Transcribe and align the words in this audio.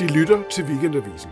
De 0.00 0.06
lytter 0.06 0.42
til 0.50 0.64
Weekendavisen. 0.64 1.30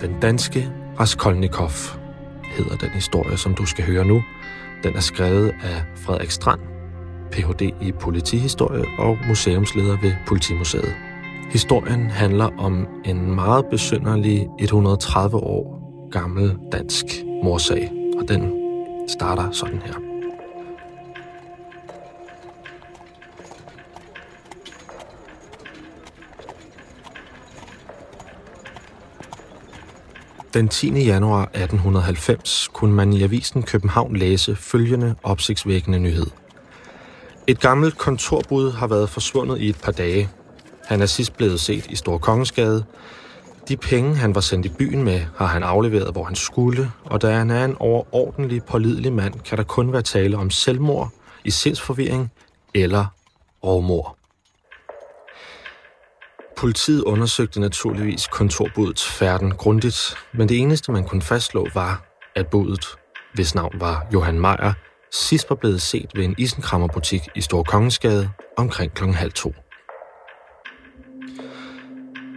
Den 0.00 0.20
danske 0.20 0.72
Raskolnikov 1.00 1.70
hedder 2.44 2.76
den 2.76 2.90
historie, 2.90 3.36
som 3.36 3.54
du 3.54 3.66
skal 3.66 3.84
høre 3.84 4.04
nu. 4.04 4.22
Den 4.82 4.96
er 4.96 5.00
skrevet 5.00 5.48
af 5.48 5.84
Frederik 5.96 6.30
Strand, 6.30 6.60
Ph.D. 7.32 7.62
i 7.82 7.92
politihistorie 7.92 8.84
og 8.98 9.18
museumsleder 9.28 10.00
ved 10.02 10.12
Politimuseet. 10.26 11.13
Historien 11.52 12.10
handler 12.10 12.50
om 12.58 12.86
en 13.04 13.34
meget 13.34 13.66
besynderlig 13.70 14.48
130 14.58 15.36
år 15.36 15.84
gammel 16.10 16.56
dansk 16.72 17.04
morsag, 17.44 17.90
og 18.18 18.28
den 18.28 18.52
starter 19.08 19.50
sådan 19.50 19.82
her. 19.82 19.94
Den 30.54 30.68
10. 30.68 31.04
januar 31.04 31.42
1890 31.42 32.68
kunne 32.72 32.94
man 32.94 33.12
i 33.12 33.22
avisen 33.22 33.62
København 33.62 34.16
læse 34.16 34.56
følgende 34.56 35.14
opsigtsvækkende 35.22 35.98
nyhed. 35.98 36.26
Et 37.46 37.60
gammelt 37.60 37.98
kontorbud 37.98 38.72
har 38.72 38.86
været 38.86 39.10
forsvundet 39.10 39.60
i 39.60 39.68
et 39.68 39.80
par 39.82 39.92
dage. 39.92 40.28
Han 40.86 41.02
er 41.02 41.06
sidst 41.06 41.36
blevet 41.36 41.60
set 41.60 41.86
i 41.86 41.96
Stor 41.96 42.18
Kongensgade. 42.18 42.84
De 43.68 43.76
penge, 43.76 44.14
han 44.14 44.34
var 44.34 44.40
sendt 44.40 44.66
i 44.66 44.68
byen 44.68 45.04
med, 45.04 45.20
har 45.36 45.46
han 45.46 45.62
afleveret, 45.62 46.12
hvor 46.12 46.24
han 46.24 46.34
skulle, 46.34 46.90
og 47.04 47.22
da 47.22 47.32
han 47.32 47.50
er 47.50 47.64
en 47.64 47.76
overordentlig 47.80 48.64
pålidelig 48.64 49.12
mand, 49.12 49.34
kan 49.40 49.58
der 49.58 49.64
kun 49.64 49.92
være 49.92 50.02
tale 50.02 50.36
om 50.36 50.50
selvmord, 50.50 51.10
i 51.44 51.50
sindsforvirring 51.50 52.32
eller 52.74 53.06
rovmord. 53.64 54.16
Politiet 56.56 57.02
undersøgte 57.02 57.60
naturligvis 57.60 58.26
kontorbudets 58.26 59.08
færden 59.08 59.50
grundigt, 59.50 60.16
men 60.34 60.48
det 60.48 60.58
eneste, 60.58 60.92
man 60.92 61.04
kunne 61.04 61.22
fastslå, 61.22 61.68
var, 61.74 62.02
at 62.36 62.46
budet, 62.46 62.86
hvis 63.34 63.54
navn 63.54 63.80
var 63.80 64.06
Johan 64.12 64.40
Meyer, 64.40 64.72
sidst 65.12 65.50
var 65.50 65.56
blevet 65.56 65.82
set 65.82 66.10
ved 66.14 66.24
en 66.24 66.34
isenkrammerbutik 66.38 67.28
i 67.34 67.40
Stor 67.40 67.62
Kongensgade 67.62 68.30
omkring 68.56 68.94
kl. 68.94 69.04
halv 69.04 69.32
to. 69.32 69.54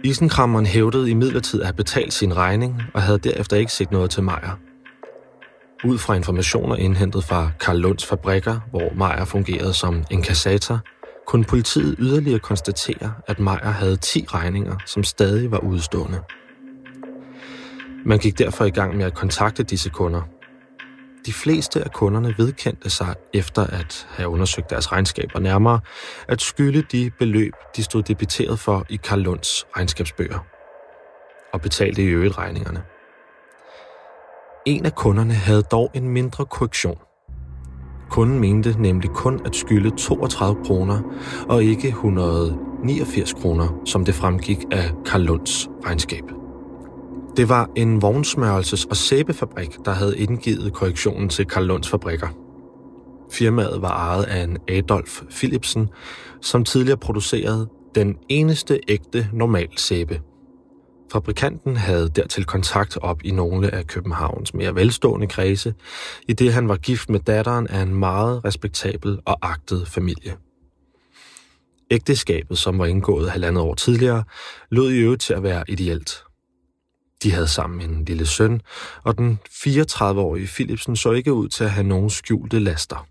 Isenkrammeren 0.04 0.66
hævdede 0.66 1.10
i 1.10 1.14
midlertid 1.14 1.60
at 1.60 1.66
have 1.66 1.74
betalt 1.74 2.12
sin 2.12 2.36
regning 2.36 2.82
og 2.94 3.02
havde 3.02 3.18
derefter 3.18 3.56
ikke 3.56 3.72
set 3.72 3.92
noget 3.92 4.10
til 4.10 4.22
Meyer. 4.22 4.58
Ud 5.84 5.98
fra 5.98 6.14
informationer 6.14 6.76
indhentet 6.76 7.24
fra 7.24 7.50
Karl 7.60 7.76
Lunds 7.76 8.06
fabrikker, 8.06 8.60
hvor 8.70 8.92
Meyer 8.94 9.24
fungerede 9.24 9.74
som 9.74 10.04
inkassator, 10.10 10.80
kunne 11.26 11.44
politiet 11.44 11.96
yderligere 11.98 12.38
konstatere, 12.38 13.12
at 13.26 13.38
Meyer 13.38 13.70
havde 13.70 13.96
10 13.96 14.26
regninger, 14.28 14.76
som 14.86 15.04
stadig 15.04 15.50
var 15.50 15.58
udstående. 15.58 16.20
Man 18.04 18.18
gik 18.18 18.38
derfor 18.38 18.64
i 18.64 18.70
gang 18.70 18.96
med 18.96 19.04
at 19.04 19.14
kontakte 19.14 19.62
disse 19.62 19.90
kunder. 19.90 20.22
De 21.28 21.32
fleste 21.32 21.84
af 21.84 21.92
kunderne 21.92 22.34
vedkendte 22.38 22.90
sig, 22.90 23.14
efter 23.34 23.66
at 23.66 24.08
have 24.10 24.28
undersøgt 24.28 24.70
deres 24.70 24.92
regnskaber 24.92 25.40
nærmere, 25.40 25.80
at 26.28 26.40
skylde 26.40 26.82
de 26.82 27.10
beløb, 27.18 27.52
de 27.76 27.82
stod 27.82 28.02
debiteret 28.02 28.58
for 28.58 28.86
i 28.88 28.96
Karl 28.96 29.18
Lunds 29.18 29.66
regnskabsbøger, 29.76 30.38
og 31.52 31.60
betalte 31.60 32.02
i 32.02 32.06
øvrigt 32.06 32.38
regningerne. 32.38 32.82
En 34.66 34.86
af 34.86 34.94
kunderne 34.94 35.34
havde 35.34 35.62
dog 35.62 35.90
en 35.94 36.08
mindre 36.08 36.46
korrektion. 36.46 36.98
Kunden 38.10 38.38
mente 38.38 38.82
nemlig 38.82 39.10
kun 39.10 39.40
at 39.46 39.56
skylde 39.56 39.90
32 39.96 40.64
kroner, 40.64 41.02
og 41.48 41.64
ikke 41.64 41.88
189 41.88 43.32
kroner, 43.32 43.82
som 43.84 44.04
det 44.04 44.14
fremgik 44.14 44.58
af 44.70 44.90
Karl 45.06 45.20
Lunds 45.20 45.68
regnskab. 45.86 46.37
Det 47.38 47.48
var 47.48 47.70
en 47.76 48.02
vognsmørelses- 48.04 48.88
og 48.90 48.96
sæbefabrik, 48.96 49.76
der 49.84 49.90
havde 49.90 50.18
indgivet 50.18 50.72
korrektionen 50.72 51.28
til 51.28 51.46
Karl 51.46 51.64
Lunds 51.64 51.88
fabrikker. 51.88 52.28
Firmaet 53.32 53.82
var 53.82 53.90
ejet 53.90 54.24
af 54.24 54.42
en 54.42 54.58
Adolf 54.68 55.22
Philipsen, 55.30 55.88
som 56.40 56.64
tidligere 56.64 56.98
producerede 56.98 57.68
den 57.94 58.16
eneste 58.28 58.80
ægte 58.88 59.28
normal 59.32 59.68
sæbe. 59.76 60.20
Fabrikanten 61.12 61.76
havde 61.76 62.08
dertil 62.08 62.44
kontakt 62.44 62.98
op 63.02 63.22
i 63.24 63.30
nogle 63.30 63.74
af 63.74 63.86
Københavns 63.86 64.54
mere 64.54 64.74
velstående 64.74 65.26
kredse, 65.26 65.74
i 66.28 66.32
det 66.32 66.52
han 66.52 66.68
var 66.68 66.76
gift 66.76 67.10
med 67.10 67.20
datteren 67.20 67.66
af 67.66 67.82
en 67.82 67.94
meget 67.94 68.44
respektabel 68.44 69.18
og 69.24 69.38
agtet 69.42 69.88
familie. 69.88 70.36
Ægteskabet, 71.90 72.58
som 72.58 72.78
var 72.78 72.86
indgået 72.86 73.30
halvandet 73.30 73.62
år 73.62 73.74
tidligere, 73.74 74.24
lød 74.70 74.90
i 74.90 74.98
øvrigt 74.98 75.22
til 75.22 75.34
at 75.34 75.42
være 75.42 75.64
ideelt. 75.68 76.27
De 77.22 77.32
havde 77.32 77.48
sammen 77.48 77.90
en 77.90 78.04
lille 78.04 78.26
søn, 78.26 78.60
og 79.04 79.18
den 79.18 79.38
34-årige 79.48 80.46
Philipsen 80.46 80.96
så 80.96 81.12
ikke 81.12 81.32
ud 81.32 81.48
til 81.48 81.64
at 81.64 81.70
have 81.70 81.86
nogen 81.86 82.10
skjulte 82.10 82.58
laster. 82.58 83.06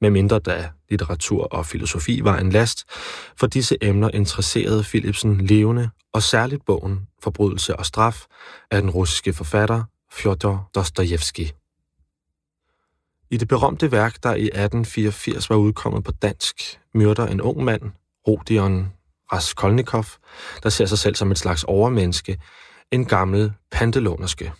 Med 0.00 0.10
mindre 0.10 0.38
da 0.38 0.70
litteratur 0.90 1.44
og 1.44 1.66
filosofi 1.66 2.20
var 2.24 2.38
en 2.38 2.52
last, 2.52 2.84
for 3.36 3.46
disse 3.46 3.76
emner 3.82 4.10
interesserede 4.14 4.82
Philipsen 4.82 5.46
levende, 5.46 5.90
og 6.12 6.22
særligt 6.22 6.64
bogen 6.64 7.06
Forbrydelse 7.22 7.76
og 7.76 7.86
straf 7.86 8.26
af 8.70 8.82
den 8.82 8.90
russiske 8.90 9.32
forfatter 9.32 9.84
Fjodor 10.12 10.70
Dostojevski. 10.74 11.52
I 13.30 13.36
det 13.36 13.48
berømte 13.48 13.92
værk, 13.92 14.22
der 14.22 14.34
i 14.34 14.44
1884 14.44 15.50
var 15.50 15.56
udkommet 15.56 16.04
på 16.04 16.12
dansk, 16.12 16.80
myrder 16.94 17.26
en 17.26 17.40
ung 17.40 17.64
mand, 17.64 17.82
Rodion 18.28 18.92
Raskolnikov, 19.32 20.04
der 20.62 20.68
ser 20.68 20.86
sig 20.86 20.98
selv 20.98 21.14
som 21.14 21.30
et 21.30 21.38
slags 21.38 21.64
overmenneske, 21.64 22.38
en 22.92 23.04
gammel 23.04 23.52
pantelånerske. 23.70 24.52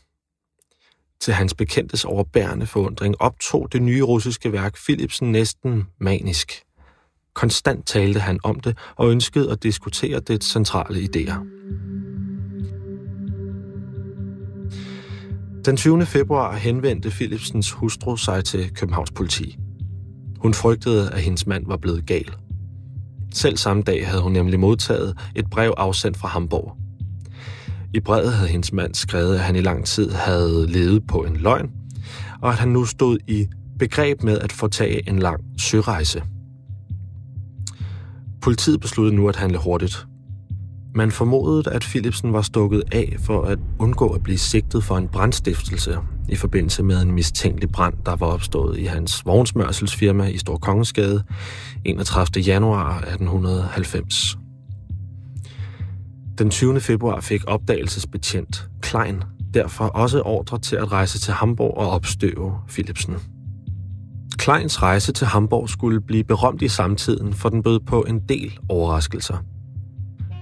Til 1.21 1.35
hans 1.35 1.55
bekendtes 1.55 2.05
overbærende 2.05 2.67
forundring 2.67 3.21
optog 3.21 3.73
det 3.73 3.83
nye 3.83 4.03
russiske 4.03 4.53
værk 4.53 4.75
Philipsen 4.75 5.33
næsten 5.33 5.87
manisk. 5.99 6.63
Konstant 7.35 7.87
talte 7.87 8.21
han 8.21 8.41
om 8.45 8.61
det 8.61 8.79
og 8.97 9.11
ønskede 9.11 9.53
at 9.53 9.63
diskutere 9.63 10.21
det 10.21 10.45
centrale 10.45 10.99
idéer. 10.99 11.39
Den 15.65 15.77
20. 15.77 16.07
februar 16.07 16.57
henvendte 16.57 17.11
Philipsens 17.11 17.71
hustru 17.71 18.17
sig 18.17 18.45
til 18.45 18.75
Københavns 18.75 19.11
politi. 19.11 19.59
Hun 20.39 20.55
frygtede, 20.55 21.11
at 21.13 21.21
hendes 21.21 21.47
mand 21.47 21.67
var 21.67 21.77
blevet 21.77 22.07
gal. 22.07 22.33
Selv 23.35 23.57
samme 23.57 23.83
dag 23.83 24.09
havde 24.09 24.23
hun 24.23 24.33
nemlig 24.33 24.61
modtaget 24.61 25.19
et 25.37 25.51
brev 25.51 25.75
afsendt 25.77 26.17
fra 26.17 26.29
Hamburg. 26.29 26.77
I 27.95 28.01
brevet 28.01 28.33
havde 28.33 28.49
hendes 28.49 28.73
mand 28.73 28.95
skrevet, 28.95 29.35
at 29.35 29.41
han 29.41 29.57
i 29.57 29.61
lang 29.61 29.87
tid 29.87 30.11
havde 30.11 30.67
levet 30.67 31.07
på 31.07 31.19
en 31.19 31.37
løgn, 31.37 31.71
og 32.43 32.51
at 32.51 32.59
han 32.59 32.69
nu 32.69 32.85
stod 32.85 33.19
i 33.27 33.47
begreb 33.79 34.23
med 34.23 34.39
at 34.39 34.53
foretage 34.53 35.09
en 35.09 35.19
lang 35.19 35.41
sørejse. 35.59 36.23
Politiet 38.43 38.81
besluttede 38.81 39.17
nu 39.17 39.29
at 39.29 39.37
handle 39.37 39.59
hurtigt. 39.59 40.07
Man 40.95 41.11
formodede, 41.11 41.71
at 41.71 41.83
Philipsen 41.83 42.33
var 42.33 42.43
stukket 42.43 42.83
af 42.93 43.17
for 43.19 43.43
at 43.43 43.59
undgå 43.79 44.09
at 44.09 44.23
blive 44.23 44.39
sigtet 44.39 44.85
for 44.85 44.97
en 44.97 45.09
brandstiftelse 45.09 45.99
i 46.29 46.37
forbindelse 46.37 46.83
med 46.83 47.03
en 47.03 47.13
mistænkelig 47.13 47.69
brand, 47.71 47.95
der 48.07 48.17
var 48.17 48.27
opstået 48.27 48.79
i 48.79 48.85
hans 48.85 49.27
vognsmørselsfirma 49.27 50.27
i 50.27 50.39
Stor 50.39 50.57
Kongensgade 50.57 51.23
31. 51.85 52.43
januar 52.43 52.99
1890. 52.99 54.40
Den 56.41 56.51
20. 56.51 56.81
februar 56.81 57.21
fik 57.21 57.43
opdagelsesbetjent 57.47 58.69
Klein 58.83 59.23
derfor 59.55 59.85
også 59.85 60.23
ordre 60.23 60.59
til 60.59 60.77
at 60.77 60.93
rejse 60.93 61.19
til 61.19 61.33
Hamburg 61.33 61.77
og 61.77 61.91
opstøve 61.91 62.55
Philipsen. 62.69 63.15
Kleins 64.39 64.83
rejse 64.83 65.13
til 65.13 65.27
Hamburg 65.27 65.69
skulle 65.69 66.01
blive 66.01 66.25
berømt 66.25 66.63
i 66.63 66.69
samtiden, 66.69 67.33
for 67.33 67.49
den 67.49 67.63
bød 67.63 67.81
på 67.81 68.03
en 68.03 68.21
del 68.29 68.59
overraskelser. 68.69 69.37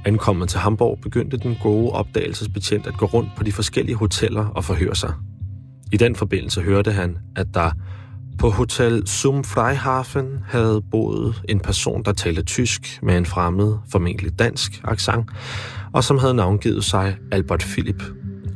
Ankommet 0.04 0.48
til 0.48 0.58
Hamburg 0.58 0.98
begyndte 1.02 1.36
den 1.36 1.56
gode 1.62 1.92
opdagelsesbetjent 1.92 2.86
at 2.86 2.98
gå 2.98 3.06
rundt 3.06 3.30
på 3.36 3.44
de 3.44 3.52
forskellige 3.52 3.96
hoteller 3.96 4.46
og 4.46 4.64
forhøre 4.64 4.94
sig. 4.94 5.12
I 5.92 5.96
den 5.96 6.16
forbindelse 6.16 6.60
hørte 6.60 6.92
han, 6.92 7.18
at 7.36 7.46
der 7.54 7.70
på 8.38 8.50
Hotel 8.50 9.06
Zum 9.06 9.44
Freihafen 9.44 10.26
havde 10.48 10.82
boet 10.90 11.42
en 11.48 11.60
person, 11.60 12.02
der 12.02 12.12
talte 12.12 12.42
tysk 12.42 12.98
med 13.02 13.16
en 13.16 13.26
fremmed, 13.26 13.74
formentlig 13.90 14.38
dansk 14.38 14.80
accent, 14.84 15.30
og 15.92 16.04
som 16.04 16.18
havde 16.18 16.34
navngivet 16.34 16.84
sig 16.84 17.16
Albert 17.32 17.64
Philip 17.68 18.02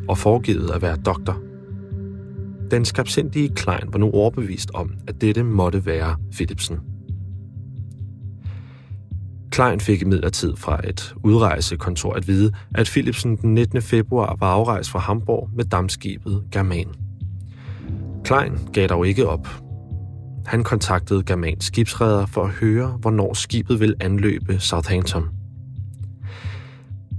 og 0.09 0.19
foregivet 0.19 0.71
at 0.71 0.83
være 0.83 0.97
doktor. 0.97 1.41
Den 2.71 2.85
skabsindige 2.85 3.49
Klein 3.49 3.89
var 3.93 3.99
nu 3.99 4.11
overbevist 4.11 4.71
om, 4.75 4.95
at 5.09 5.21
dette 5.21 5.43
måtte 5.43 5.87
være 5.87 6.17
Philipsen. 6.33 6.79
Klein 9.51 9.81
fik 9.81 10.03
imidlertid 10.03 10.57
fra 10.57 10.81
et 10.89 11.15
udrejsekontor 11.25 12.13
at 12.13 12.29
vide, 12.29 12.53
at 12.75 12.87
Philipsen 12.87 13.37
den 13.37 13.55
19. 13.55 13.83
februar 13.83 14.37
var 14.41 14.47
afrejst 14.47 14.91
fra 14.91 14.99
Hamburg 14.99 15.51
med 15.55 15.65
dammskibet 15.65 16.45
German. 16.53 16.87
Klein 18.25 18.59
gav 18.73 18.89
dog 18.89 19.07
ikke 19.07 19.29
op. 19.29 19.49
Han 20.47 20.65
kontaktede 20.65 21.25
Germans 21.25 21.65
skibsredder 21.65 22.27
for 22.27 22.45
at 22.45 22.51
høre, 22.51 22.89
hvornår 22.89 23.35
skibet 23.35 23.81
ville 23.81 23.95
anløbe 24.01 24.61
Southampton. 24.61 25.42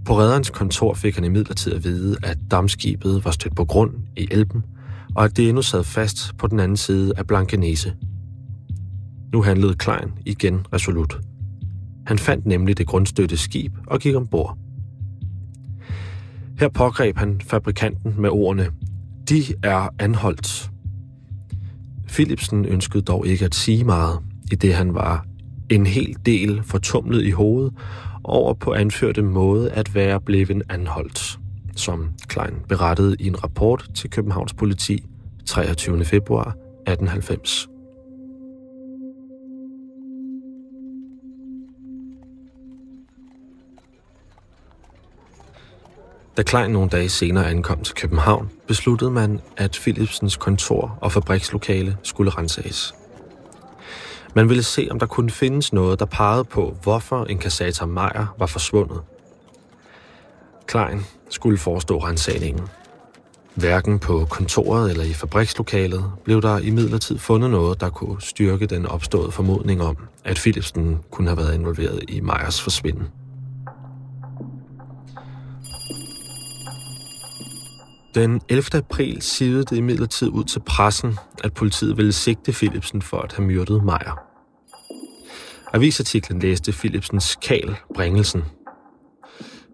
På 0.06 0.20
redderens 0.20 0.50
kontor 0.50 0.94
fik 0.94 1.16
han 1.16 1.24
imidlertid 1.24 1.74
at 1.74 1.84
vide, 1.84 2.18
at 2.24 2.38
dammskibet 2.52 3.26
var 3.26 3.32
stødt 3.32 3.56
på 3.56 3.66
grund 3.66 3.92
i 4.18 4.28
Elben, 4.32 4.64
og 5.16 5.24
at 5.24 5.38
det 5.38 5.50
endnu 5.50 5.62
sad 5.62 5.84
fast 5.84 6.38
på 6.38 6.48
den 6.48 6.60
anden 6.60 6.78
side 6.78 7.14
af 7.18 7.28
Blankenese. 7.28 7.94
Nu 9.34 9.42
handlede 9.42 9.76
Klein 9.76 10.12
igen 10.26 10.66
resolut. 10.74 11.20
Han 12.06 12.20
fandt 12.20 12.46
nemlig 12.46 12.78
det 12.78 12.88
grundstøtte 12.88 13.38
skib 13.38 13.74
og 13.88 14.00
gik 14.00 14.16
ombord. 14.16 14.58
Her 16.60 16.70
pågreb 16.70 17.18
han 17.18 17.42
fabrikanten 17.42 18.16
med 18.18 18.30
ordene, 18.30 18.68
de 19.30 19.44
er 19.64 19.90
anholdt. 20.00 20.70
Philipsen 22.08 22.66
ønskede 22.66 23.04
dog 23.04 23.28
ikke 23.28 23.46
at 23.46 23.56
sige 23.56 23.84
meget, 23.84 24.20
i 24.52 24.56
det 24.56 24.74
han 24.74 24.94
var 24.94 25.26
en 25.70 25.86
hel 25.86 26.16
del 26.26 26.64
fortumlet 26.64 27.26
i 27.26 27.32
hovedet 27.32 27.74
over 28.24 28.54
på 28.54 28.74
anførte 28.74 29.22
måde 29.22 29.72
at 29.72 29.96
være 29.96 30.22
blevet 30.22 30.64
anholdt, 30.70 31.40
som 31.76 32.10
Klein 32.28 32.54
berettede 32.68 33.16
i 33.20 33.28
en 33.28 33.44
rapport 33.44 33.90
til 33.96 34.10
Københavns 34.10 34.54
politi 34.54 35.06
23. 35.46 36.06
februar 36.06 36.48
1890. 36.48 37.68
Da 46.38 46.44
Klein 46.44 46.72
nogle 46.72 46.90
dage 46.90 47.10
senere 47.10 47.50
ankom 47.50 47.82
til 47.82 47.96
København, 47.96 48.50
besluttede 48.68 49.12
man, 49.12 49.40
at 49.58 49.80
Philipsens 49.82 50.38
kontor 50.38 50.98
og 51.02 51.12
fabrikslokale 51.12 51.98
skulle 52.04 52.32
renses. 52.32 52.94
Man 54.36 54.50
ville 54.50 54.64
se, 54.64 54.88
om 54.92 55.00
der 55.00 55.06
kunne 55.06 55.30
findes 55.30 55.74
noget, 55.74 56.00
der 56.00 56.06
pegede 56.06 56.44
på, 56.44 56.78
hvorfor 56.84 57.26
en 57.26 57.38
kassator 57.38 57.86
Meyer 57.86 58.36
var 58.40 58.46
forsvundet. 58.46 59.02
Klein 60.68 61.02
skulle 61.30 61.58
forestå 61.58 61.98
rensagningen. 61.98 62.68
Hverken 63.56 64.00
på 64.00 64.26
kontoret 64.30 64.92
eller 64.92 65.04
i 65.04 65.14
fabrikslokalet 65.14 66.12
blev 66.24 66.42
der 66.42 66.58
imidlertid 66.58 67.18
fundet 67.18 67.50
noget, 67.50 67.82
der 67.82 67.90
kunne 67.90 68.22
styrke 68.22 68.66
den 68.66 68.86
opståede 68.86 69.32
formodning 69.32 69.82
om, 69.82 69.98
at 70.24 70.36
Philipsen 70.36 71.00
kunne 71.12 71.28
have 71.28 71.38
været 71.38 71.56
involveret 71.56 72.00
i 72.08 72.20
Meyers 72.20 72.62
forsvinden. 72.62 73.08
Den 78.16 78.42
11. 78.50 78.64
april 78.74 79.22
sidede 79.22 79.64
det 79.64 79.78
imidlertid 79.78 80.30
ud 80.30 80.44
til 80.44 80.60
pressen, 80.60 81.18
at 81.44 81.54
politiet 81.54 81.98
ville 81.98 82.14
sigte 82.14 82.52
Philipsen 82.52 83.02
for 83.02 83.18
at 83.18 83.34
have 83.34 83.48
myrdet 83.48 83.84
Meyer. 83.84 84.20
Avisartiklen 85.74 86.40
læste 86.40 86.72
Philipsens 86.72 87.38
Kal 87.42 87.76
Bringelsen. 87.96 88.44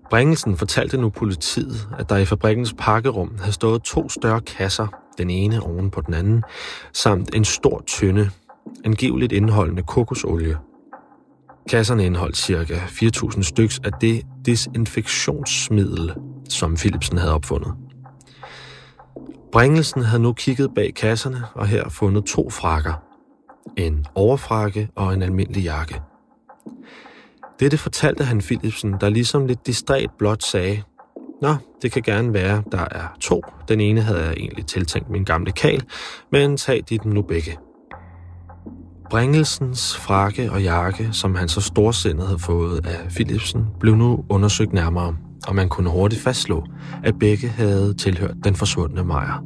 Bringelsen 0.10 0.58
fortalte 0.58 0.98
nu 0.98 1.10
politiet, 1.10 1.88
at 2.00 2.10
der 2.10 2.18
i 2.18 2.26
fabrikkens 2.26 2.76
pakkerum 2.78 3.32
havde 3.40 3.52
stået 3.52 3.84
to 3.84 4.10
større 4.10 4.42
kasser, 4.42 4.88
den 5.18 5.30
ene 5.30 5.62
oven 5.62 5.92
på 5.92 6.02
den 6.02 6.14
anden, 6.14 6.44
samt 6.94 7.36
en 7.36 7.46
stor 7.46 7.84
tynde, 7.88 8.30
angiveligt 8.86 9.32
indeholdende 9.32 9.84
kokosolie. 9.84 10.58
Kasserne 11.70 12.06
indeholdt 12.06 12.38
ca. 12.38 12.64
4.000 12.64 13.42
styks 13.42 13.80
af 13.84 13.92
det 14.02 14.22
desinfektionsmiddel, 14.46 16.14
som 16.50 16.76
Philipsen 16.76 17.18
havde 17.18 17.34
opfundet. 17.34 17.74
Bringelsen 19.52 20.02
havde 20.02 20.22
nu 20.22 20.34
kigget 20.34 20.74
bag 20.76 20.94
kasserne 20.96 21.44
og 21.54 21.68
her 21.68 21.90
fundet 21.90 22.26
to 22.26 22.50
frakker. 22.50 22.94
En 23.78 24.06
overfrakke 24.16 24.90
og 24.96 25.14
en 25.14 25.22
almindelig 25.22 25.64
jakke. 25.64 26.02
Dette 27.60 27.78
fortalte 27.78 28.24
han 28.24 28.40
Philipsen, 28.42 28.96
der 29.02 29.10
ligesom 29.10 29.46
lidt 29.46 29.68
distræt 29.68 30.10
blot 30.18 30.44
sagde, 30.44 30.84
Nå, 31.42 31.56
det 31.82 31.92
kan 31.92 32.02
gerne 32.02 32.34
være, 32.34 32.64
der 32.72 32.86
er 32.92 33.18
to. 33.20 33.42
Den 33.68 33.80
ene 33.80 34.02
havde 34.02 34.24
jeg 34.24 34.34
egentlig 34.34 34.66
tiltænkt 34.66 35.10
min 35.10 35.24
gamle 35.24 35.52
kal, 35.52 35.84
men 36.32 36.58
tag 36.58 36.84
de 36.90 36.98
dem 36.98 37.12
nu 37.12 37.22
begge. 37.22 37.58
Bringelsens 39.10 39.98
frakke 39.98 40.52
og 40.52 40.64
jakke, 40.64 41.10
som 41.12 41.36
han 41.36 41.48
så 41.48 41.62
storsindet 41.62 42.26
havde 42.26 42.40
fået 42.40 42.86
af 42.86 43.10
Philipsen, 43.10 43.66
blev 43.80 43.96
nu 43.96 44.26
undersøgt 44.30 44.74
nærmere 44.74 45.16
og 45.48 45.56
man 45.56 45.70
kunne 45.70 45.90
hurtigt 45.90 46.22
fastslå, 46.22 46.64
at 47.04 47.20
begge 47.20 47.48
havde 47.48 47.94
tilhørt 47.94 48.36
den 48.44 48.56
forsvundne 48.56 49.04
Meyer. 49.04 49.44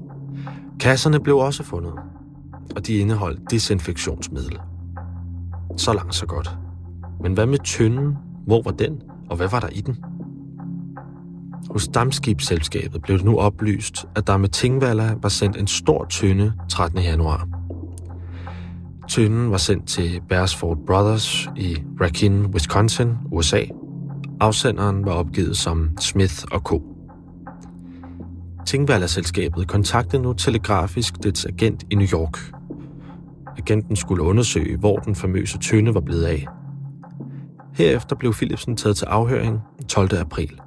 Kasserne 0.79 1.19
blev 1.19 1.37
også 1.37 1.63
fundet, 1.63 1.93
og 2.75 2.87
de 2.87 2.93
indeholdt 2.93 3.51
desinfektionsmiddel. 3.51 4.59
Så 5.77 5.93
langt 5.93 6.15
så 6.15 6.25
godt. 6.25 6.57
Men 7.21 7.33
hvad 7.33 7.45
med 7.45 7.59
tynden? 7.63 8.17
Hvor 8.45 8.61
var 8.61 8.71
den, 8.71 9.01
og 9.29 9.37
hvad 9.37 9.47
var 9.47 9.59
der 9.59 9.69
i 9.69 9.81
den? 9.81 9.97
Hos 11.69 11.87
Damskibsselskabet 11.87 13.01
blev 13.01 13.17
det 13.17 13.25
nu 13.25 13.37
oplyst, 13.37 14.05
at 14.15 14.27
der 14.27 14.37
med 14.37 14.49
Tingvalla 14.49 15.15
var 15.21 15.29
sendt 15.29 15.57
en 15.57 15.67
stor 15.67 16.05
tynde 16.09 16.53
13. 16.69 16.99
januar. 16.99 17.47
Tynden 19.07 19.51
var 19.51 19.57
sendt 19.57 19.87
til 19.87 20.21
Beresford 20.29 20.77
Brothers 20.87 21.49
i 21.57 21.77
Racine, 22.01 22.47
Wisconsin, 22.47 23.13
USA, 23.31 23.61
Afsenderen 24.43 25.05
var 25.05 25.11
opgivet 25.11 25.57
som 25.57 25.97
Smith 25.99 26.43
og 26.51 26.59
Co. 26.59 26.81
Tingvalla-selskabet 28.65 29.67
kontaktede 29.67 30.21
nu 30.21 30.33
telegrafisk 30.33 31.23
dets 31.23 31.45
agent 31.45 31.83
i 31.89 31.95
New 31.95 32.07
York. 32.13 32.51
Agenten 33.57 33.95
skulle 33.95 34.23
undersøge, 34.23 34.77
hvor 34.77 34.97
den 34.97 35.15
famøse 35.15 35.57
tønde 35.57 35.93
var 35.93 35.99
blevet 35.99 36.23
af. 36.23 36.47
Herefter 37.73 38.15
blev 38.15 38.33
Philipsen 38.33 38.77
taget 38.77 38.97
til 38.97 39.05
afhøring 39.05 39.59
12. 39.89 40.17
april. 40.17 40.61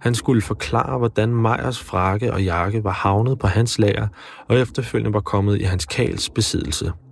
Han 0.00 0.14
skulle 0.14 0.42
forklare, 0.42 0.98
hvordan 0.98 1.34
Meyers 1.34 1.82
frakke 1.82 2.32
og 2.32 2.44
jakke 2.44 2.84
var 2.84 2.92
havnet 2.92 3.38
på 3.38 3.46
hans 3.46 3.78
lager 3.78 4.08
og 4.48 4.58
efterfølgende 4.58 5.14
var 5.14 5.20
kommet 5.20 5.60
i 5.60 5.64
hans 5.64 5.86
kals 5.86 6.30
besiddelse– 6.30 6.92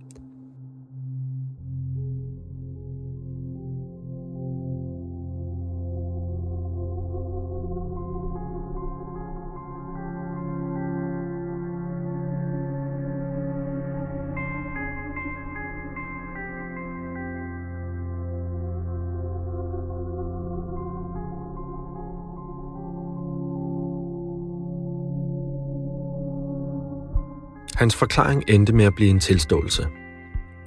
Hans 27.77 27.95
forklaring 27.95 28.43
endte 28.47 28.73
med 28.73 28.85
at 28.85 28.95
blive 28.95 29.09
en 29.09 29.19
tilståelse. 29.19 29.87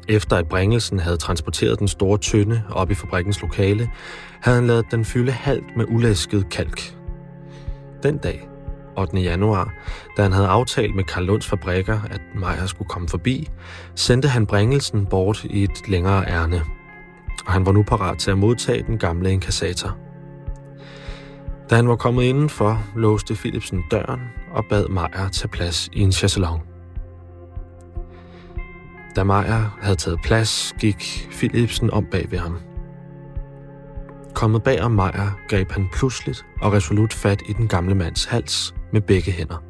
Efter 0.09 0.37
at 0.37 0.49
Bringelsen 0.49 0.99
havde 0.99 1.17
transporteret 1.17 1.79
den 1.79 1.89
store 1.89 2.19
tynde 2.19 2.63
op 2.71 2.91
i 2.91 2.95
fabrikkens 2.95 3.41
lokale, 3.43 3.91
havde 4.41 4.59
han 4.59 4.67
lavet 4.67 4.87
den 4.91 5.05
fylde 5.05 5.33
halvt 5.33 5.77
med 5.77 5.85
ulæsket 5.89 6.49
kalk. 6.51 6.97
Den 8.03 8.19
dag, 8.19 8.49
8. 8.99 9.19
januar, 9.21 9.73
da 10.17 10.23
han 10.23 10.33
havde 10.33 10.49
aftalt 10.49 10.95
med 10.95 11.05
Karl 11.05 11.25
Lunds 11.25 11.47
fabrikker, 11.47 12.01
at 12.11 12.21
Meyer 12.35 12.67
skulle 12.67 12.89
komme 12.89 13.09
forbi, 13.09 13.49
sendte 13.95 14.29
han 14.29 14.47
Bringelsen 14.47 15.07
bort 15.07 15.45
i 15.45 15.63
et 15.63 15.89
længere 15.89 16.25
ærne. 16.29 16.63
Og 17.47 17.53
han 17.53 17.67
var 17.67 17.73
nu 17.73 17.83
parat 17.83 18.19
til 18.19 18.31
at 18.31 18.39
modtage 18.39 18.85
den 18.87 18.99
gamle 18.99 19.33
inkassator. 19.33 19.97
Da 21.71 21.75
han 21.75 21.89
var 21.89 21.97
kommet 21.97 22.23
indenfor, 22.23 22.83
låste 22.97 23.35
Philipsen 23.35 23.83
døren 23.91 24.21
og 24.53 24.65
bad 24.65 24.89
Meyer 24.89 25.29
tage 25.33 25.49
plads 25.49 25.89
i 25.93 26.01
en 26.01 26.13
chaiselong. 26.13 26.70
Da 29.17 29.25
Meyer 29.25 29.79
havde 29.83 29.97
taget 29.97 30.21
plads, 30.23 30.75
gik 30.81 31.29
Philipsen 31.31 31.91
om 31.91 32.07
bag 32.11 32.31
ved 32.31 32.39
ham. 32.39 32.59
Kommet 34.35 34.63
bag 34.63 34.83
om 34.83 34.91
Meyer, 34.91 35.39
greb 35.49 35.73
han 35.73 35.89
pludseligt 35.93 36.47
og 36.61 36.73
resolut 36.73 37.13
fat 37.13 37.43
i 37.49 37.53
den 37.53 37.69
gamle 37.69 37.95
mands 37.95 38.25
hals 38.25 38.75
med 38.93 39.01
begge 39.01 39.33
hænder. 39.33 39.63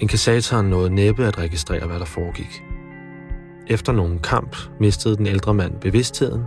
Inkassatoren 0.00 0.66
nåede 0.66 0.90
næppe 0.90 1.26
at 1.26 1.38
registrere, 1.38 1.86
hvad 1.86 1.98
der 1.98 2.04
foregik. 2.04 2.62
Efter 3.66 3.92
nogen 3.92 4.18
kamp 4.18 4.56
mistede 4.80 5.16
den 5.16 5.26
ældre 5.26 5.54
mand 5.54 5.80
bevidstheden, 5.80 6.42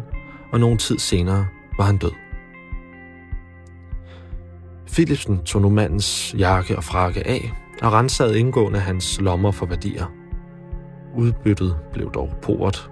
og 0.53 0.59
nogen 0.59 0.77
tid 0.77 0.99
senere 0.99 1.47
var 1.77 1.85
han 1.85 1.97
død. 1.97 2.11
Philipsen 4.87 5.43
tog 5.43 5.61
nu 5.61 5.69
mandens 5.69 6.35
jakke 6.37 6.77
og 6.77 6.83
frakke 6.83 7.27
af 7.27 7.53
og 7.81 7.93
rensede 7.93 8.39
indgående 8.39 8.79
hans 8.79 9.21
lommer 9.21 9.51
for 9.51 9.65
værdier– 9.65 10.05
Udbyttet 11.17 11.75
blev 11.93 12.11
dog 12.11 12.29
port, 12.41 12.89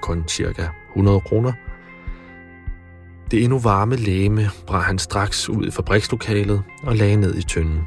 kun 0.00 0.28
cirka 0.28 0.68
100 0.96 1.20
kroner. 1.20 1.52
Det 3.30 3.44
endnu 3.44 3.58
varme 3.58 3.96
læme 3.96 4.42
bræ 4.66 4.78
han 4.78 4.98
straks 4.98 5.48
ud 5.48 5.66
i 5.66 5.70
fabrikslokalet 5.70 6.62
og 6.82 6.96
lagde 6.96 7.16
ned 7.16 7.34
i 7.34 7.42
tynden. 7.42 7.80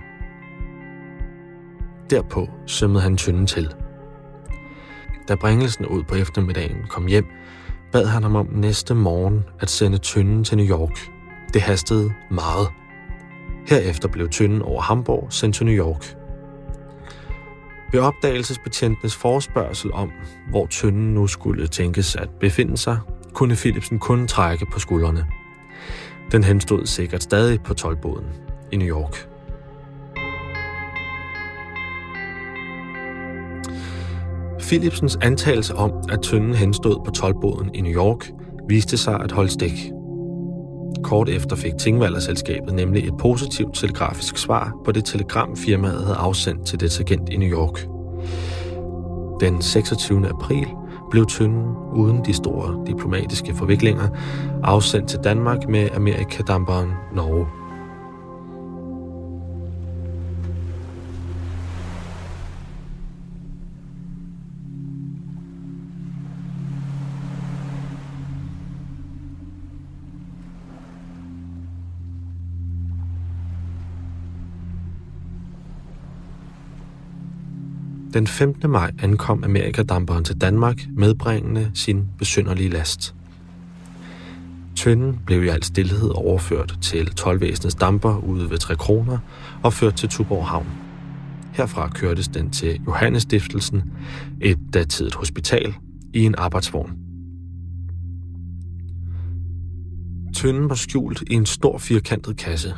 Derpå 2.09 2.49
sømmede 2.65 3.01
han 3.01 3.17
tynden 3.17 3.47
til. 3.47 3.73
Da 5.27 5.35
bringelsen 5.35 5.85
ud 5.85 6.03
på 6.03 6.15
eftermiddagen 6.15 6.77
kom 6.89 7.05
hjem, 7.07 7.25
bad 7.91 8.05
han 8.05 8.23
ham 8.23 8.35
om 8.35 8.47
næste 8.51 8.95
morgen 8.95 9.43
at 9.59 9.69
sende 9.69 9.97
tynden 9.97 10.43
til 10.43 10.57
New 10.57 10.67
York. 10.67 11.11
Det 11.53 11.61
hastede 11.61 12.13
meget. 12.31 12.67
Herefter 13.67 14.07
blev 14.07 14.29
tynden 14.29 14.61
over 14.61 14.81
Hamburg 14.81 15.27
sendt 15.29 15.55
til 15.55 15.65
New 15.65 15.75
York. 15.75 16.15
Ved 17.91 17.99
opdagelsesbetjentenes 17.99 19.15
forspørgsel 19.15 19.93
om, 19.93 20.11
hvor 20.49 20.65
tynden 20.67 21.13
nu 21.13 21.27
skulle 21.27 21.67
tænkes 21.67 22.15
at 22.15 22.29
befinde 22.39 22.77
sig, 22.77 22.99
kunne 23.33 23.55
Philipsen 23.55 23.99
kun 23.99 24.27
trække 24.27 24.65
på 24.65 24.79
skuldrene. 24.79 25.25
Den 26.31 26.43
henstod 26.43 26.85
sikkert 26.85 27.23
stadig 27.23 27.61
på 27.61 27.73
tolvbåden 27.73 28.25
i 28.71 28.77
New 28.77 28.87
York. 28.87 29.27
Philipsens 34.59 35.17
antagelse 35.21 35.75
om, 35.75 35.91
at 36.09 36.21
tynden 36.21 36.53
henstod 36.53 37.05
på 37.05 37.11
tolvbåden 37.11 37.75
i 37.75 37.81
New 37.81 37.93
York, 37.93 38.31
viste 38.69 38.97
sig 38.97 39.19
at 39.19 39.31
holde 39.31 39.49
stik. 39.49 39.91
Kort 41.03 41.29
efter 41.29 41.55
fik 41.55 41.73
Tingvalderselskabet 41.79 42.73
nemlig 42.73 43.07
et 43.07 43.17
positivt 43.19 43.75
telegrafisk 43.75 44.37
svar 44.37 44.73
på 44.85 44.91
det 44.91 45.05
telegram, 45.05 45.55
firmaet 45.57 46.03
havde 46.03 46.17
afsendt 46.17 46.65
til 46.65 46.79
dets 46.79 46.99
agent 46.99 47.29
i 47.29 47.37
New 47.37 47.49
York. 47.49 47.87
Den 49.39 49.61
26. 49.61 50.29
april 50.29 50.67
blev 51.11 51.25
tynden 51.25 51.63
uden 51.93 52.25
de 52.25 52.33
store 52.33 52.85
diplomatiske 52.87 53.55
forviklinger 53.55 54.07
afsendt 54.63 55.09
til 55.09 55.19
Danmark 55.23 55.69
med 55.69 55.89
Amerikadamperen 55.95 56.91
Norge. 57.13 57.64
Den 78.15 78.27
15. 78.27 78.69
maj 78.69 78.91
ankom 79.01 79.43
Amerikadamperen 79.43 80.23
til 80.23 80.41
Danmark 80.41 80.81
medbringende 80.97 81.71
sin 81.73 82.05
besynderlige 82.17 82.69
last. 82.69 83.15
Tønden 84.75 85.19
blev 85.25 85.43
i 85.43 85.47
al 85.47 85.63
stillhed 85.63 86.09
overført 86.09 86.77
til 86.81 87.07
tolvvæsenets 87.07 87.75
damper 87.75 88.17
ude 88.17 88.49
ved 88.49 88.57
Tre 88.57 88.75
Kroner 88.75 89.17
og 89.63 89.73
ført 89.73 89.95
til 89.95 90.09
Tuborg 90.09 90.45
Havn. 90.45 90.67
Herfra 91.53 91.89
kørtes 91.89 92.27
den 92.27 92.51
til 92.51 92.81
Johannesstiftelsen, 92.87 93.83
et 94.41 94.59
datidigt 94.73 95.15
hospital, 95.15 95.75
i 96.13 96.25
en 96.25 96.35
arbejdsvogn. 96.37 96.91
Tønden 100.35 100.69
var 100.69 100.75
skjult 100.75 101.23
i 101.31 101.33
en 101.33 101.45
stor 101.45 101.77
firkantet 101.77 102.37
kasse. 102.37 102.73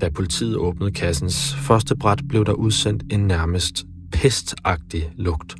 Da 0.00 0.08
politiet 0.08 0.56
åbnede 0.56 0.90
kassens 0.90 1.54
første 1.54 1.96
bræt, 1.96 2.20
blev 2.28 2.44
der 2.44 2.52
udsendt 2.52 3.02
en 3.10 3.20
nærmest 3.20 3.86
pestagtig 4.24 5.12
lugt. 5.16 5.54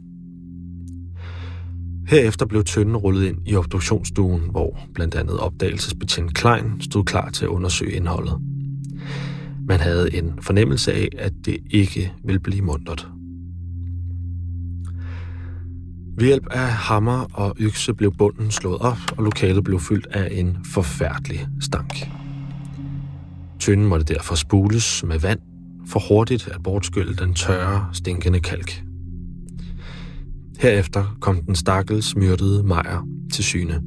Herefter 2.09 2.47
blev 2.47 2.64
tønden 2.64 2.97
rullet 2.97 3.26
ind 3.26 3.49
i 3.49 3.56
obduktionsstuen, 3.56 4.40
hvor 4.50 4.78
blandt 4.94 5.14
andet 5.14 5.38
opdagelsesbetjent 5.38 6.35
Klein 6.35 6.80
stod 6.80 7.04
klar 7.04 7.30
til 7.30 7.44
at 7.44 7.49
undersøge 7.49 7.92
indholdet. 7.92 8.38
Man 9.68 9.80
havde 9.80 10.14
en 10.14 10.33
fornemmelse 10.40 10.92
af, 10.92 11.09
at 11.18 11.33
det 11.44 11.56
ikke 11.71 12.12
ville 12.25 12.40
blive 12.40 12.62
mundret. 12.62 13.09
Ved 16.18 16.26
hjælp 16.26 16.47
af 16.50 16.68
hammer 16.68 17.26
og 17.33 17.54
økse 17.59 17.94
blev 17.94 18.12
bunden 18.18 18.50
slået 18.50 18.78
op, 18.78 18.99
og 19.16 19.25
lokalet 19.25 19.64
blev 19.64 19.80
fyldt 19.80 20.06
af 20.06 20.28
en 20.33 20.56
forfærdelig 20.66 21.47
stank. 21.61 22.11
Tynden 23.59 23.87
måtte 23.87 24.14
derfor 24.14 24.35
spules 24.35 25.04
med 25.06 25.18
vand 25.18 25.40
for 25.87 26.00
hurtigt 26.09 26.49
at 26.49 26.62
bortskylle 26.62 27.17
den 27.17 27.35
tørre, 27.35 27.88
stinkende 27.93 28.41
kalk. 28.41 28.85
Herefter 30.59 31.17
kom 31.21 31.43
den 31.43 31.55
stakkels 31.55 32.17
myrdede 32.17 32.62
Meyer 32.62 33.07
til 33.33 33.45
syne. 33.45 33.83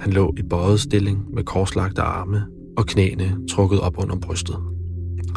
Han 0.00 0.12
lå 0.12 0.34
i 0.38 0.42
bøjet 0.42 0.80
stilling 0.80 1.34
med 1.34 1.44
korslagte 1.44 2.02
arme 2.02 2.46
og 2.76 2.86
knæene 2.86 3.36
trukket 3.50 3.80
op 3.80 3.98
under 3.98 4.16
brystet. 4.16 4.56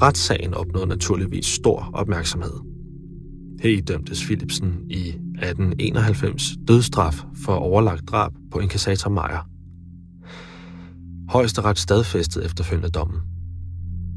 Retssagen 0.02 0.54
opnåede 0.54 0.88
naturligvis 0.88 1.46
stor 1.46 1.90
opmærksomhed. 1.94 2.54
Her 3.62 3.82
dømtes 3.82 4.24
Philipsen 4.24 4.74
i 4.90 5.08
1891 5.08 6.44
dødstraf 6.68 7.24
for 7.46 7.54
overlagt 7.54 8.08
drab 8.08 8.32
på 8.52 8.60
inkassator 8.60 9.12
Meyer. 9.12 9.48
Højesteret 11.30 11.78
stadfæstede 11.78 12.46
efterfølgende 12.46 12.90
dommen. 12.90 13.20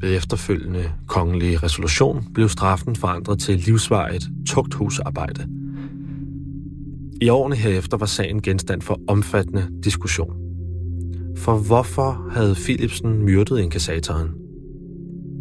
Ved 0.01 0.15
efterfølgende 0.15 0.91
kongelige 1.07 1.57
resolution 1.57 2.25
blev 2.33 2.49
straffen 2.49 2.95
forandret 2.95 3.39
til 3.39 3.57
livsvarigt 3.57 4.23
tugthusarbejde. 4.47 5.47
I 7.21 7.29
årene 7.29 7.55
herefter 7.55 7.97
var 7.97 8.05
sagen 8.05 8.41
genstand 8.41 8.81
for 8.81 8.99
omfattende 9.07 9.67
diskussion. 9.83 10.33
For 11.37 11.57
hvorfor 11.57 12.27
havde 12.31 12.55
Philipsen 12.55 13.23
myrdet 13.23 13.59
inkassatoren? 13.59 14.29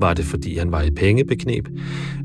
Var 0.00 0.14
det, 0.14 0.24
fordi 0.24 0.58
han 0.58 0.72
var 0.72 0.82
i 0.82 0.90
pengebeknep, 0.90 1.68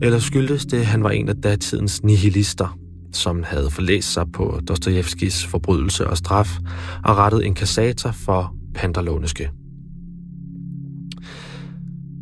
eller 0.01 0.19
skyldtes 0.19 0.65
det, 0.65 0.77
at 0.77 0.85
han 0.85 1.03
var 1.03 1.09
en 1.09 1.29
af 1.29 1.35
datidens 1.35 2.03
nihilister, 2.03 2.77
som 3.13 3.43
havde 3.43 3.69
forlæst 3.69 4.13
sig 4.13 4.25
på 4.33 4.59
Dostojevskis 4.67 5.45
forbrydelse 5.45 6.07
og 6.07 6.17
straf 6.17 6.57
og 7.03 7.17
rettet 7.17 7.43
inkassator 7.43 8.11
for 8.11 8.55
panderlåneske? 8.73 9.51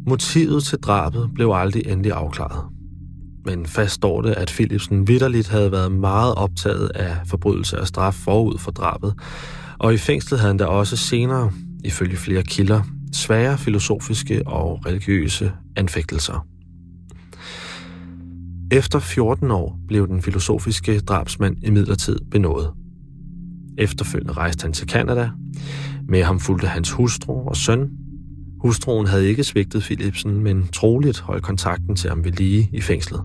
Motivet 0.07 0.63
til 0.63 0.79
drabet 0.79 1.29
blev 1.33 1.51
aldrig 1.53 1.87
endelig 1.87 2.11
afklaret. 2.11 2.65
Men 3.45 3.65
fast 3.65 3.93
står 3.93 4.21
det, 4.21 4.31
at 4.31 4.47
Philipsen 4.47 5.07
vidderligt 5.07 5.49
havde 5.49 5.71
været 5.71 5.91
meget 5.91 6.35
optaget 6.35 6.89
af 6.95 7.17
forbrydelse 7.25 7.79
og 7.79 7.87
straf 7.87 8.13
forud 8.13 8.57
for 8.57 8.71
drabet, 8.71 9.13
og 9.79 9.93
i 9.93 9.97
fængslet 9.97 10.39
havde 10.39 10.49
han 10.49 10.57
da 10.57 10.65
også 10.65 10.97
senere, 10.97 11.51
ifølge 11.83 12.17
flere 12.17 12.43
kilder, 12.43 12.81
svære 13.13 13.57
filosofiske 13.57 14.47
og 14.47 14.85
religiøse 14.85 15.51
anfægtelser. 15.75 16.47
Efter 18.71 18.99
14 18.99 19.51
år 19.51 19.79
blev 19.87 20.07
den 20.07 20.21
filosofiske 20.21 20.99
drabsmand 20.99 21.55
imidlertid 21.63 22.19
benådet. 22.31 22.71
Efterfølgende 23.77 24.33
rejste 24.33 24.63
han 24.63 24.73
til 24.73 24.87
Kanada. 24.87 25.29
Med 26.07 26.23
ham 26.23 26.39
fulgte 26.39 26.67
hans 26.67 26.91
hustru 26.91 27.47
og 27.47 27.55
søn, 27.57 27.89
Hustruen 28.63 29.07
havde 29.07 29.27
ikke 29.27 29.43
svigtet 29.43 29.83
Philipsen, 29.83 30.39
men 30.39 30.67
troligt 30.67 31.19
holdt 31.19 31.43
kontakten 31.43 31.95
til 31.95 32.09
ham 32.09 32.23
ved 32.25 32.31
lige 32.31 32.69
i 32.73 32.81
fængslet. 32.81 33.21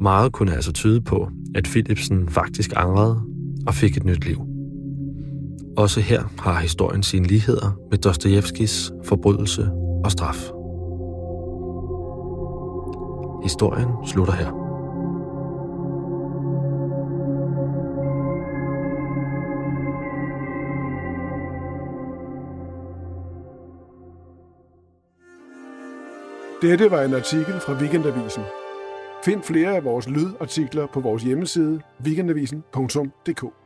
Meget 0.00 0.32
kunne 0.32 0.54
altså 0.54 0.72
tyde 0.72 1.00
på, 1.00 1.28
at 1.54 1.64
Philipsen 1.64 2.28
faktisk 2.28 2.72
angrede 2.76 3.22
og 3.66 3.74
fik 3.74 3.96
et 3.96 4.04
nyt 4.04 4.26
liv. 4.26 4.40
Også 5.76 6.00
her 6.00 6.22
har 6.38 6.60
historien 6.60 7.02
sine 7.02 7.26
ligheder 7.26 7.78
med 7.90 7.98
Dostojevskis 7.98 8.92
forbrydelse 9.04 9.70
og 10.04 10.12
straf. 10.12 10.50
Historien 13.42 13.88
slutter 14.06 14.32
her. 14.32 14.61
Dette 26.62 26.90
var 26.90 27.02
en 27.02 27.14
artikel 27.14 27.60
fra 27.60 27.72
Weekendavisen. 27.72 28.42
Find 29.24 29.42
flere 29.42 29.76
af 29.76 29.84
vores 29.84 30.08
lydartikler 30.08 30.86
på 30.86 31.00
vores 31.00 31.22
hjemmeside 31.22 31.80
weekendavisen.dk. 32.04 33.61